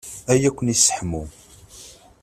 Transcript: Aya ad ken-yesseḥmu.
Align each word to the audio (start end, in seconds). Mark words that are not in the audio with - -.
Aya 0.31 0.47
ad 0.49 0.53
ken-yesseḥmu. 0.55 1.23